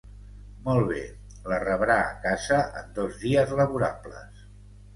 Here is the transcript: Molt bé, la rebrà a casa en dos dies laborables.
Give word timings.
Molt 0.67 0.87
bé, 0.91 1.01
la 1.53 1.59
rebrà 1.65 1.99
a 2.07 2.17
casa 2.25 2.59
en 2.81 2.91
dos 2.99 3.23
dies 3.27 3.55
laborables. 3.63 4.45